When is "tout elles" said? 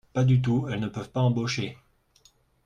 0.41-0.79